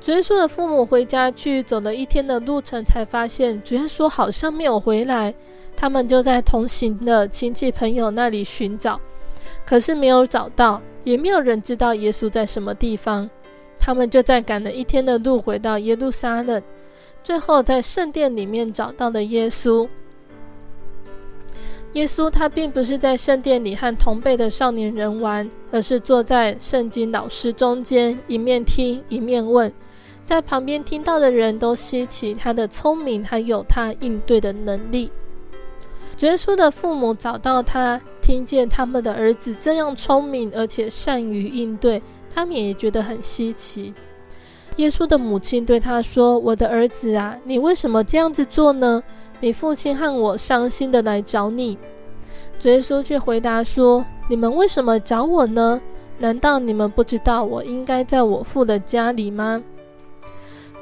[0.00, 5.34] 主耶稣的父母回家去，走了一天的路程，才发现主耶稣好像没有回来。
[5.74, 9.00] 他们就在同行的亲戚朋友那里寻找，
[9.64, 10.82] 可是没有找到。
[11.04, 13.30] 也没有人知道耶稣在什么地方，
[13.88, 16.62] 他们就在赶了一天的路回到耶路撒冷，
[17.24, 19.88] 最后在圣殿里面找到了耶稣。
[21.94, 29.72] 耶稣他并不是在圣殿里和同辈的少年人玩，而是坐在圣经老师中间，一面听一面问，
[30.26, 35.10] 在旁边听到的人都稀奇他的聪明，还有他应对的能力。
[36.18, 37.98] 耶稣的父母找到他。
[38.28, 42.02] 听见他们的儿子这样聪明，而且善于应对，
[42.34, 43.94] 他们也觉得很稀奇。
[44.76, 49.02] 耶稣的母亲对他说：“我的儿子啊，你为什么这样子做呢？
[49.40, 51.78] 你父亲和我伤心的来找你。”
[52.64, 55.80] 耶稣却回答说：“你们为什么找我呢？
[56.18, 59.64] 难道你们不知道我应该在我父的家里吗？”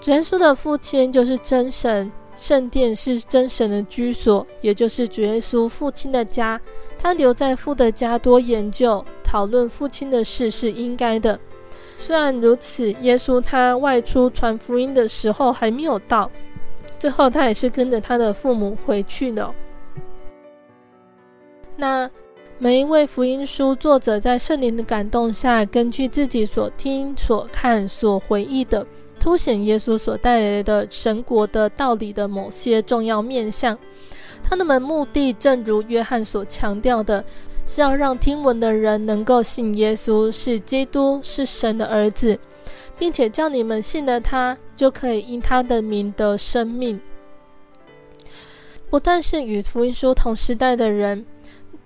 [0.07, 2.11] 耶稣的父亲就是真神。
[2.37, 6.61] 圣殿是真神的居所，也就是主耶稣父亲的家。
[7.07, 11.39] 他留在父的家多研究、讨论父亲的事是应该的。
[11.97, 16.29] 虽然如此，耶稣他外出传福音的时候还没有到，
[16.99, 19.55] 最后他也是跟着他的父母回去了。
[21.77, 22.11] 那
[22.59, 28.85] 每一位福音书作者在圣灵的感动下，根据自己所听、所看、所回忆的。
[29.27, 33.77] 凸显耶稣所带来的神国的道理的某些重要面向，
[34.41, 37.25] 他的们目的正如约翰所强调的，
[37.67, 42.39] 是要让听闻的人能够信耶稣是基督，是神的儿子，
[42.97, 47.01] 并且叫你们信了他，就可以因他的名得生命。
[48.89, 51.27] 不但是与福音书同时代的人，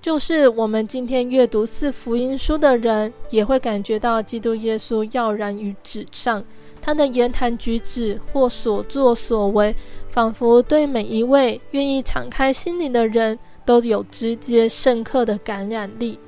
[0.02, 6.44] 就是我们今天阅读四福音书的人，也会感觉到基督耶稣耀然于纸上。
[6.82, 9.74] 他的言谈举止或所作所为，
[10.08, 16.18] 仿佛对每一位愿意敞开心灵的人都有直接深刻的感染力。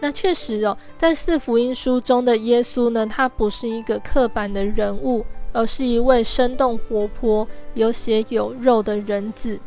[0.00, 9.60] 那确实哦，在四福音书中的耶稣呢，他不是一个刻板的人物，而是一位生动活泼、有血有肉的人子。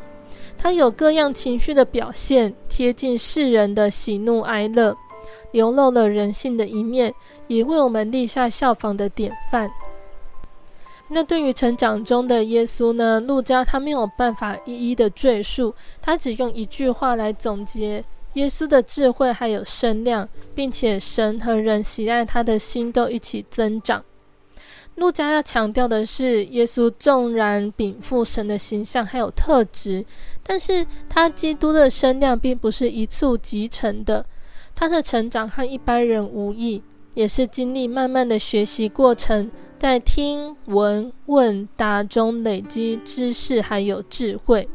[0.57, 4.95] 他有各样情绪的表现，贴近世人的喜怒哀乐。
[5.51, 7.13] 流露了人性的一面，
[7.47, 9.71] 也为我们立下效仿的典范。
[11.09, 13.19] 那对于成长中的耶稣呢？
[13.19, 18.03] 路加他没有办法一一的赘述，他只用一句话来总结
[18.33, 24.03] 耶稣的智慧还有身量，并且神和人喜爱他的心都一起增长。
[24.95, 30.03] 路加要强调的是，耶稣纵然禀赋神的形象还有特质，
[30.41, 34.25] 但是他基督的身量并不是一蹴即成的。
[34.75, 39.49] 他的成长和一般人无异，也是经历慢慢的学习过程，
[39.79, 44.67] 在听闻问答中累积知识还有智慧。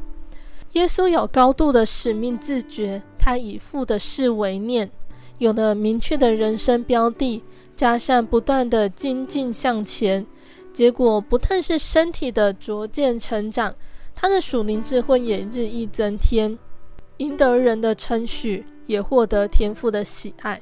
[0.72, 4.90] 耶稣有高度的使命自觉，他以父的事为念，
[5.38, 7.42] 有了明确的人生标的，
[7.76, 10.24] 加上不断的精进向前，
[10.72, 13.74] 结果不但是身体的逐渐成长，
[14.14, 16.56] 他的属灵智慧也日益增添，
[17.18, 18.64] 赢得人的称许。
[18.90, 20.60] 也获得天父的喜爱。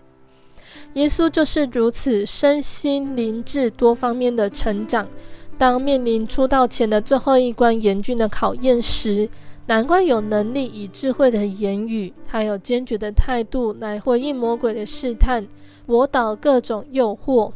[0.92, 5.08] 耶稣就是如此身心灵智多方面的成长。
[5.56, 9.28] 当面临出道前的最后一关严峻的考验时，
[9.66, 15.46] 难怪有能力以智慧的言语，还有坚决的态度来回应魔鬼的试探，
[15.84, 17.50] 驳倒各种诱惑。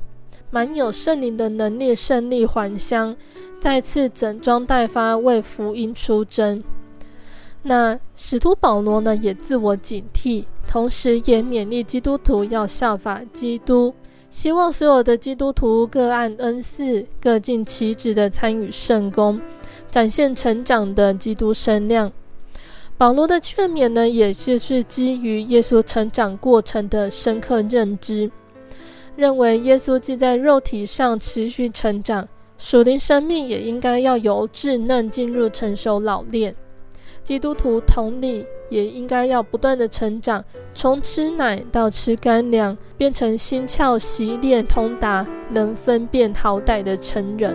[0.50, 3.16] 满有圣灵的能力，胜利还乡，
[3.60, 6.62] 再次整装待发，为福音出征。
[7.62, 13.92] 那使徒保罗呢，也自我警惕，同时也勉励基督徒要效法基督，
[14.30, 19.38] 希望所有的基督徒各按恩赐，各尽其职的参与圣工，
[19.90, 22.10] 展现成长的基督身量。
[22.96, 28.30] 保罗的劝勉呢，也就是基于耶稣成长过程的深刻认知，
[29.14, 36.56] 认为耶稣既在肉体上持续成长，属灵生命也应该要由稚嫩进入成熟老练。
[37.22, 40.42] 基督徒同理也应该要不断的成长，
[40.72, 47.54] 从吃奶到吃干粮，变成心窍习练通达、能分辨好歹的成人。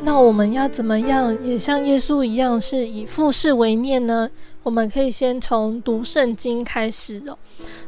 [0.00, 4.30] 那我们要怎么样也像耶稣一样，是以父事为念呢？
[4.62, 7.36] 我们可以先从读圣经开始哦。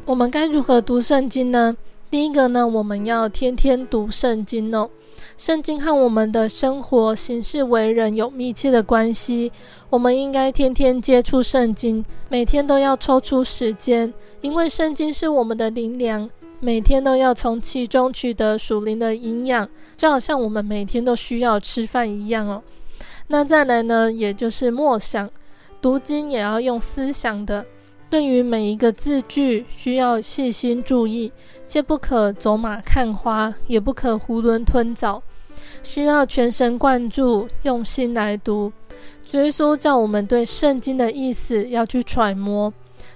[0.05, 1.77] 我们该如何读圣经呢？
[2.11, 4.89] 第一个呢，我们要天天读圣经哦。
[5.37, 9.53] 圣经和我们的生活、行事为人有密切的关系，
[9.91, 16.29] 我们应该天天接触圣经，每天都要抽出时间，因为圣经是我们的灵粮。
[16.61, 22.61] 每天都要从其中取得属灵的营养，就好像我们每天都需要吃饭一样哦。
[23.29, 25.31] 那再来呢，也就是默想，
[25.81, 27.65] 读经也要用思想的，
[28.11, 31.31] 对于每一个字句需要细心注意，
[31.67, 35.23] 切不可走马看花，也不可囫囵吞枣，
[35.83, 38.73] 需要全神贯注，用心来读。
[39.23, 42.73] 所以说，叫我们对圣经的意思要去揣摩。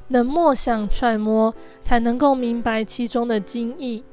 [0.08, 4.04] 能默想揣摩，才能够明白其中的经意。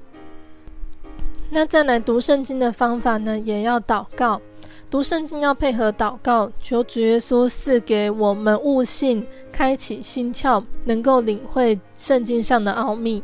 [1.50, 4.40] 那再来读圣经的方法呢，也要祷告。
[4.90, 13.22] 读圣经要配合祷告，求主耶稣赐给我们悟性，开启心窍，能够领会圣经上的奥秘。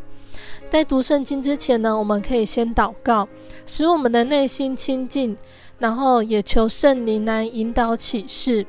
[0.70, 3.28] 在读圣经之前呢，我们可以先祷告，
[3.66, 5.36] 使我们的内心清净，
[5.80, 8.68] 然后也求圣灵来引导启示。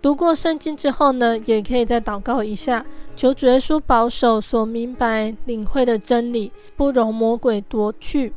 [0.00, 8.32] 读过圣经之后呢，也可以再祷告一下，求主耶稣保守所明白、领会的真理，不容魔鬼夺去。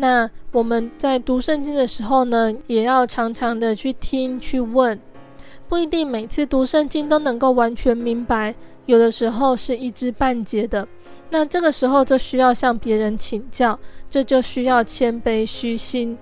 [0.00, 4.98] 那我们在读圣经的时候呢，也要常常的去听、去问，
[5.68, 8.54] 不一定每次读圣经都能够完全明白，
[8.86, 10.88] 有的时候是一知半解的。
[11.28, 13.78] 那这个时候就需要向别人请教，
[14.08, 16.16] 这就需要谦卑虚心。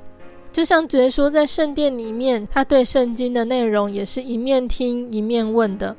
[0.50, 5.94] 就像主耶稣在圣殿里面，他对圣经的内容也是一面听一面问的。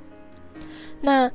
[1.00, 1.32] 那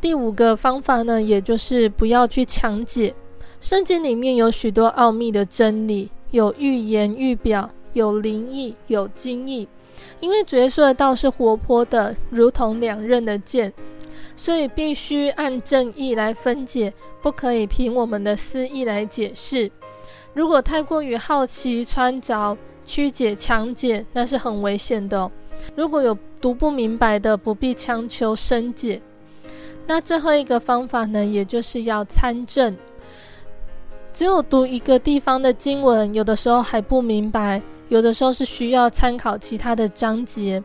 [0.00, 3.14] 第五个方法呢，也就是不要去强解。
[3.60, 9.66] 圣经里面有许多奥秘的真理，有预言预表，有灵异，有经意。
[10.20, 13.72] 因为主耶稣的道是活泼的，如同两刃的剑，
[14.36, 16.92] 所以必须按正义来分解，
[17.22, 19.70] 不可以凭我们的私意来解释。
[20.34, 25.30] 如果太过于好奇、穿凿、曲解、强解，那是很危险的。
[25.74, 29.00] 如果有读不明白的，不必强求深解。
[29.86, 32.76] 那最后一个方法呢，也就是要参证。
[34.16, 37.60] 只有读一个地方的经文，有的时候还不明白，
[37.90, 40.64] 有的时候是需要参考其他的章节。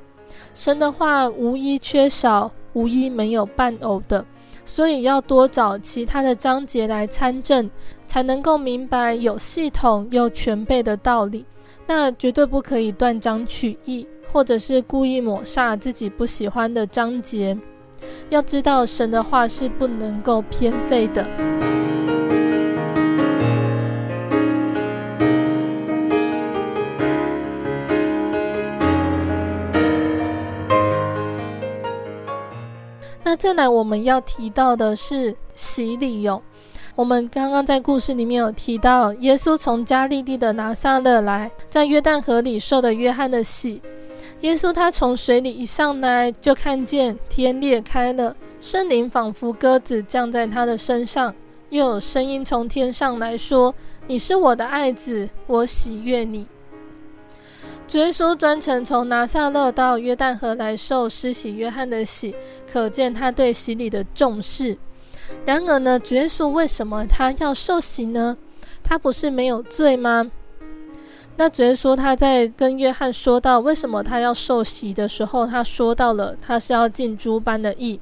[0.53, 4.25] 神的话无一缺少，无一没有伴偶的。
[4.63, 7.69] 所以要多找其他的章节来参证，
[8.07, 11.45] 才能够明白有系统又全备的道理。
[11.85, 17.57] 那绝对不可以断章取义，或者是故意抹煞自己不喜欢的章节。
[18.29, 21.27] 要知道，神的话是不能够偏废的。
[33.31, 36.41] 那再来，我们要提到的是洗礼哟。
[36.95, 43.81] 我们刚刚在故事里面有提到，耶稣从加利利的拿撒勒来，在约旦河里受的约翰的洗。
[44.41, 51.33] 耶稣他从水里一上来，就看见天裂开了，圣灵仿佛鸽子降在他的身上，
[51.69, 53.73] 又有声音从天上来说
[54.07, 56.45] ：“你是我的爱子，我喜悦你。”
[57.91, 62.33] 主耶稣专程从拿撒勒到约旦河来受施洗约翰的洗，
[62.71, 64.77] 可见他对洗礼的重视。
[65.45, 68.37] 然而呢，主耶稣为什么他要受洗呢？
[68.81, 70.31] 他不是没有罪吗？
[71.35, 77.99] 那主耶稣他在跟约翰说到为什么他要受洗的时候，他说到了他是要尽诸般的义。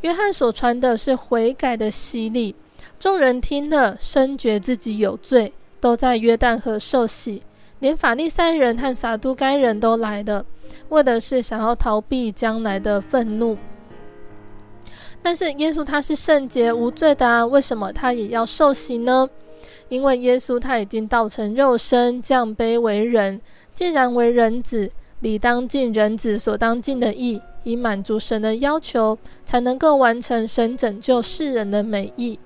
[0.00, 2.56] 约翰所传的是悔改的洗礼，
[2.98, 7.44] 众人听了深觉自己有罪，都在约旦河受洗。
[7.78, 10.44] 连法利赛人和撒都该人都来了，
[10.88, 13.56] 为的是想要逃避将来的愤怒。
[15.22, 19.28] 但是耶稣他是圣洁无罪的啊，为什么他也要受洗呢？
[19.88, 23.40] 因为耶稣他已经道成肉身，降卑为人，
[23.74, 32.38] 既然为人子，理当尽人子所当尽的义，以满足神的要求，才能够完成神拯救世人的美意。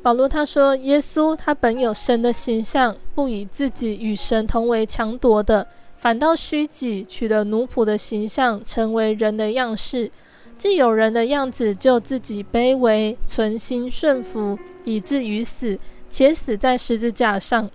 [0.00, 10.10] 保罗他说，耶稣他本有神的形象，不以自己与神同为强夺的，反倒虚己，取了奴仆的形象，成为人的样式。
[10.56, 15.78] 既有人的样子，就自己卑微，存心顺服，以至于死，
[16.08, 17.68] 且死在十字架上。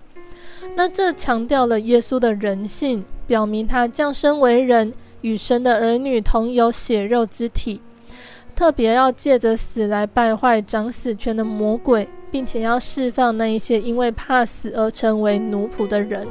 [0.75, 7.81] 那这强调了耶稣的人性，表明他降生为人，与神的儿女同有血肉之体。
[8.55, 16.27] 特别要借着死来败坏掌死权的魔鬼，并且要释放那一些因为怕死而成为奴仆的人。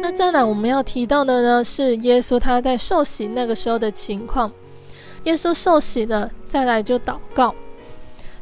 [0.00, 4.50] 那再来我们要提到的呢，是耶稣他在受洗那个时候的情况。
[5.24, 7.54] 耶稣受洗了，再来就祷告。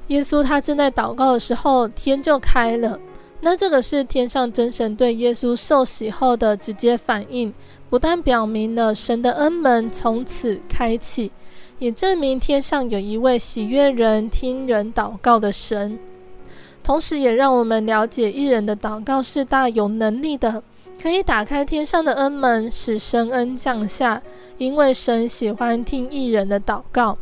[0.09, 2.99] 耶稣他正在祷告的时候，天就开了。
[3.45, 7.53] 那这个是天上真神对耶稣受洗后的直接反应，
[7.91, 11.31] 不但表明了神的恩门从此开启，
[11.79, 15.99] 也证明天上有一位喜悦人、听人祷告的神。
[16.83, 20.63] 同时，也让我们了解一人的祷告是大有能力的。
[21.03, 24.23] 可以打开天上的恩门，使神恩降下，
[24.57, 27.19] 因为神喜欢听一人的祷告。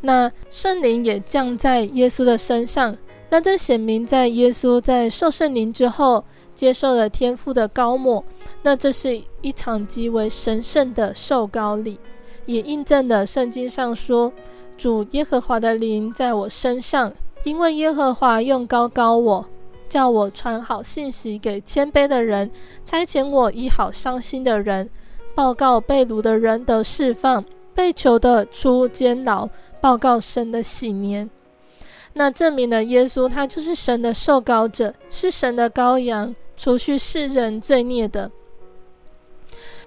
[0.00, 2.96] 那圣灵也降在耶稣的身上，
[3.30, 8.22] 那这显明在耶稣在受圣灵之后，接受了天父的膏抹，
[8.62, 11.98] 那这是一场极为神圣的受膏礼，
[12.46, 14.32] 也印证了圣经上说
[14.78, 17.12] ：“主耶和华的灵在我身上，
[17.42, 19.46] 因为耶和华用膏膏我。”
[19.86, 22.50] 叫我传好信息给谦卑的人，
[22.82, 24.90] 差遣我医好伤心的人，
[25.36, 27.44] 报告被掳的人得释放，
[27.74, 29.48] 被囚的出监牢，
[29.80, 31.30] 报告神的喜年。
[32.14, 38.30] 那证明了耶稣他就是神的受膏者，是神的羔羊，除去世人罪孽的。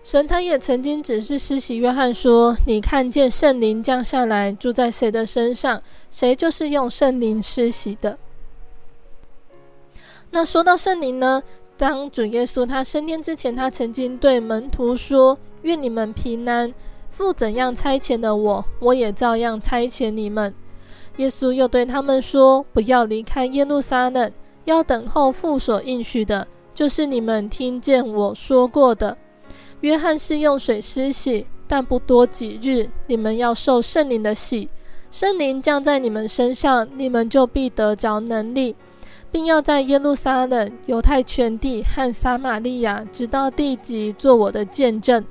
[0.03, 8.17] 神他也曾经指示施洗约翰说：“你看见圣灵降下来住在谁的身上，谁就是用圣灵施洗的。”
[10.31, 11.41] 那说到圣灵呢，
[11.77, 16.73] 当主耶稣他升天之前，他曾经对门徒说：“愿你们平安。
[17.11, 20.53] 父怎样差遣的我，我也照样差遣你们。”
[21.17, 24.31] 耶稣又对他们说：“不要离开耶路撒冷，
[24.65, 29.17] 要等候父所应许的，就是你们听见我说过的。
[29.81, 34.69] 约翰是用水施洗，但不多几日，你们要受圣灵的洗。
[35.11, 38.75] 圣灵降在你们身上，你们就必得着能力。”
[39.29, 45.23] 并要在耶路撒冷、犹太全地和撒玛利亚，直到地极，做我的见证。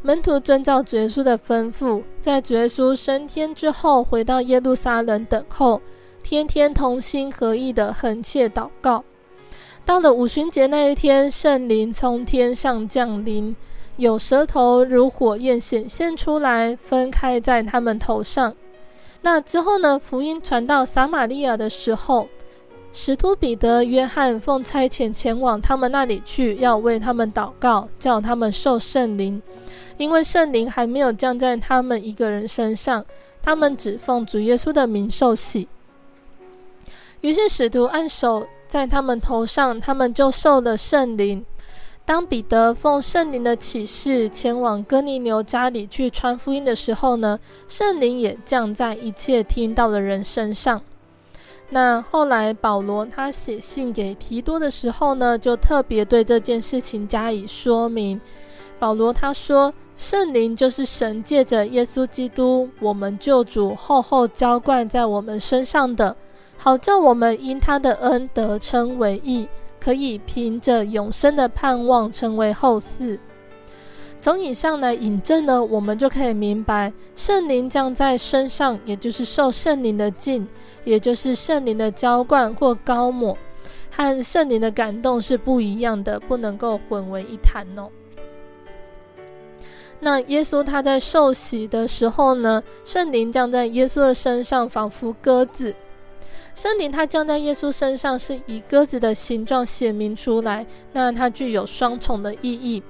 [0.00, 5.80] 门徒遵照主耶稣的吩咐，在主耶稣升天之后，回到耶路撒冷等候，
[6.22, 9.04] 天天同心合意的恒切祷告。
[9.84, 13.56] 到了五旬节那一天，圣灵从天上降临，
[13.96, 18.54] 有舌头如火焰显现出来，分开在他们头上。
[19.22, 19.98] 那之后呢？
[19.98, 22.28] 福音传到撒玛利亚的时候。
[22.92, 29.40] 使徒彼得、约翰奉差遣前往他们那里去，要为他们祷告，叫他们受圣灵，
[29.98, 33.04] 因为圣灵还没有降在他们一个人身上，
[33.42, 35.68] 他们只奉主耶稣的名受洗。
[37.20, 41.44] 于是使徒按手在他们头上，他们就受了圣灵。
[42.04, 50.80] 当彼得奉圣灵的启示前往哥尼流家里去传福音的时候呢，圣灵也降在一切听到的人身上。
[51.70, 58.20] 那后来保罗他写信给提多的时候呢，就特别对这件事情加以说明。
[58.78, 66.16] 保罗他说：“圣灵就是神借着耶稣基督，我们救主厚厚浇灌在我们身上的，
[66.56, 69.48] 好叫我们因他的恩得称为义，
[69.78, 73.18] 可以凭着永生的盼望成为后嗣。”
[74.20, 80.46] 从以上来引证呢，我们就可以明白，圣灵降在身上，也就是受圣灵的浸，
[80.84, 83.38] 也就是圣灵的浇灌或膏抹，
[83.90, 87.88] 和圣灵的感动是不一样的，不能够混为一谈哦。
[90.00, 95.74] 那耶稣他在受洗的时候呢，圣灵降在耶稣的身上，仿佛鸽子。
[96.54, 102.82] 圣灵它降在耶稣身上，是以鸽子的形状显明出来，那它具有双重的意义。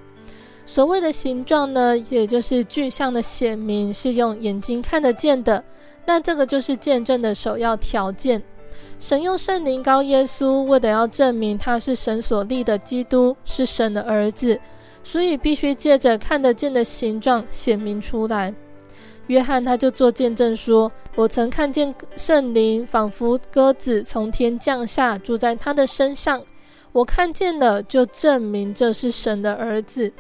[0.71, 5.65] 所谓的形状呢，也就是具象的显明，是用眼睛看得见的。
[6.05, 8.43] 那这个就是见证的首要条件。
[8.99, 14.61] 神用圣灵膏耶稣，为了要证明他是神所立的基督，是神的儿子，
[15.03, 18.55] 所以必须借着看得见的形状显明出来。
[19.29, 26.43] 约翰他就做见证说：“我曾看见圣灵仿佛鸽子从天降下，住在他的身上。
[26.93, 30.13] 我看见了，就证明这是神的儿子。”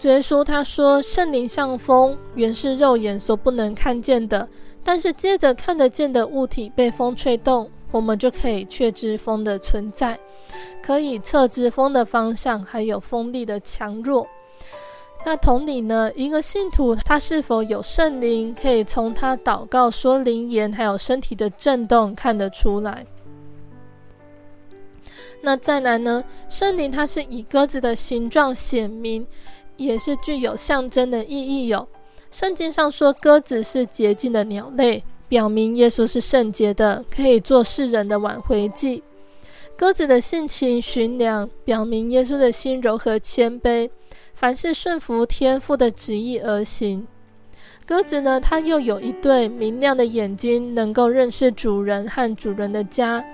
[0.00, 4.48] 主耶稣他说：“圣灵像风，原是肉眼所不能看见的。”
[4.82, 10.18] 但是，接着看得见的物体被风吹动，我们就可以确知风的存在，
[10.82, 14.26] 可以测知风的方向，还有风力的强弱。
[15.26, 23.04] 那同理呢，一个信徒他是否有圣灵，可以从他祷告说灵言，还有身体的震动看得出来。
[25.42, 29.26] 那再来呢，圣灵它是以鸽子的形状显明，
[29.84, 31.88] 也是具有象征的意义哟、
[32.30, 39.02] 圣经上说，鸽子是洁净的鸟类，表明耶稣是圣洁的，可以做世人的挽回祭。
[39.76, 43.88] 鸽子的性情驯良，表明耶稣的心柔和谦卑，
[44.34, 47.06] 凡事顺服天父的旨意而行。
[47.86, 53.24] 鸽子呢，它又有一对明亮的眼睛，能够认识主人和主人的家。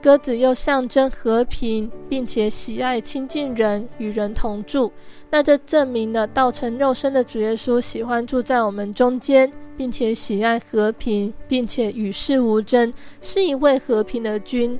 [0.00, 4.92] 鸽子又象征和平，并且喜爱亲近人，与人同住。
[5.30, 14.78] 那这证明了道成肉身的主耶稣喜欢住在我们中间，并且喜爱和平，并且与世无争，是一位和平的君。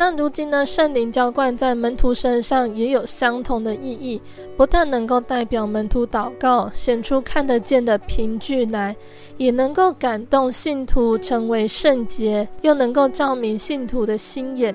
[0.00, 4.22] 那如今呢，圣灵浇灌在门徒身上也有相同的意义，
[4.56, 8.94] 不但能够代表门徒祷告，显出看得见的凭据来，
[9.38, 14.72] 也能够感动信徒成为圣洁，又能够照明信徒的心眼，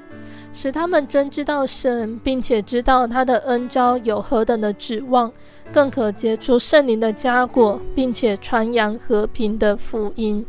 [0.51, 5.31] 使他们真知道神，并且知道他的恩召有何等的指望，
[5.71, 10.45] 更可结出圣灵的佳果，并且传扬和平的福音。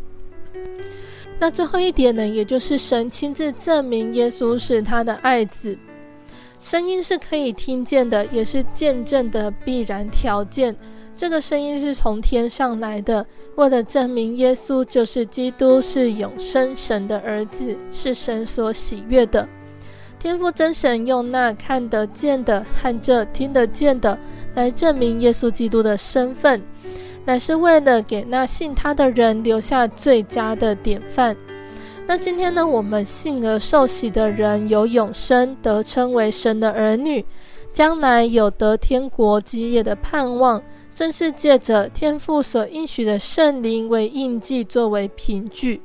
[1.45, 5.77] 那最后一点呢，也就是神亲自证明耶稣是他的爱子，
[6.59, 10.75] 声音是可以听见的，也是见证的必然条件。
[11.15, 13.27] 这个声音是从天上来的，
[13.57, 19.47] 为了证明耶稣就是基督，是永生神的儿子，是神所喜悦的。
[20.19, 24.19] 天父真神用那看得见的和这听得见的
[24.55, 26.63] 来证明耶稣基督的身份。
[27.25, 31.37] 乃是为了给那信他的人留下最佳的典范。
[32.07, 37.25] 那今天呢，我们信而受洗的人有永生，得称为神的儿女，
[37.73, 40.63] 将来有得天国基业的盼望，
[40.95, 45.81] 正是借着天父所应许的圣灵为印记，作为凭据。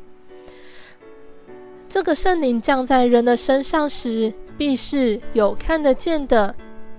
[1.87, 6.53] 这个圣灵降在人的身上时，必是有看得见的。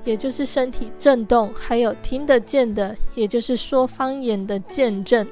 [0.04, 5.26] 也就是身体震动，还有听得见的，也就是说方言的见证，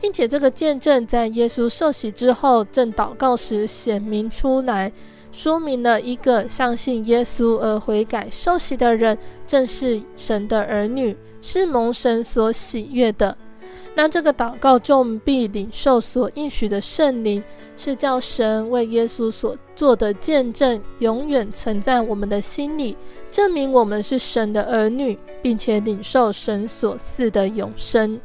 [0.00, 4.92] 并且这个见证在耶稣受洗之后，正祷告时显明出来，
[5.30, 13.36] 说明了一个相信耶稣而悔改受洗的人，正是神的儿女，是蒙神所喜悦的。
[13.94, 17.44] 那这个祷告中必领受所应许的圣灵，
[17.76, 22.96] 是叫神为耶稣所做的见证永远存在我们的心里，
[23.30, 28.18] 证明我们是神的儿女，并且领受神所赐的永生。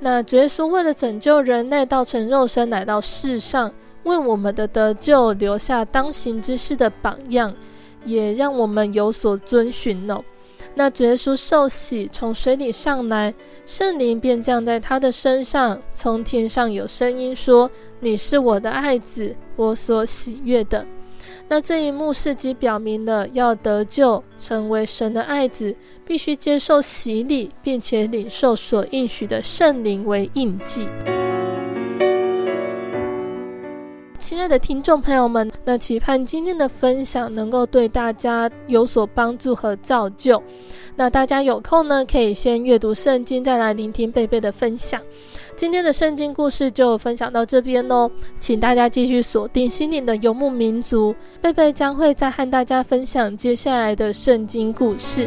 [0.00, 3.72] 那主耶稣为了拯救人类，道成肉身来到世上，
[4.04, 7.54] 为我们的得救留下当行之事的榜样，
[8.04, 10.22] 也让我们有所遵循呢。
[10.78, 13.34] 那主耶稣受洗，从水里上来，
[13.66, 15.76] 圣灵便降在他的身上。
[15.92, 17.68] 从天上有声音说
[17.98, 20.86] ：“你是我的爱子，我所喜悦的。”
[21.48, 25.74] 那这一幕事迹表明了，要得救，成为神的爱子，
[26.06, 30.86] 必须接受洗礼，并且领受所应许的圣灵为印记。
[34.28, 40.42] 亲爱的听众朋友们，那期盼今天的分享能够对大家有所帮助和造就。
[40.96, 45.00] 那大家有空呢，可以先阅读圣经，再来聆听贝贝的分享。
[45.56, 55.26] 今天的圣经故事就分享到这边喽，请大家继续锁定心灵的游牧民族，贝贝将会再和大家分享接下来的圣经故事。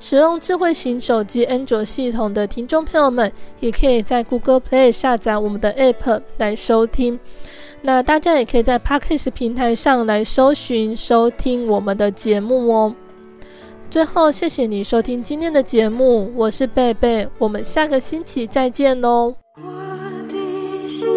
[0.00, 7.18] 使用智慧型手机安卓系统的听众朋友们，也可以在 Google Play 下载我们的 App 来收听。
[7.82, 12.94] 那大家也可以在 Podcast 平台上来搜寻收听我们的节目哦。
[13.90, 19.34] 最后，谢谢你收听今天的节目，我是贝贝，我们下个星期再见喽。
[19.56, 19.62] 我
[20.28, 21.08] 的心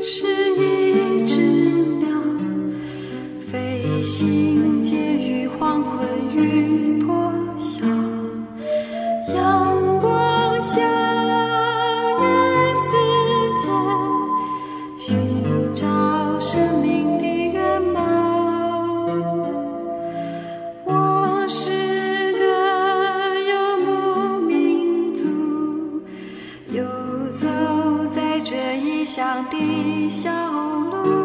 [0.00, 2.08] 是一只鸟，
[3.40, 4.77] 飞行
[10.78, 10.86] 向
[12.20, 12.90] 人世
[13.62, 13.66] 间
[14.96, 17.96] 寻找生命的源泉
[20.84, 22.44] 我是个
[23.40, 25.26] 游牧民族
[26.70, 26.84] 游
[27.32, 27.48] 走
[28.10, 31.17] 在这异乡的小路。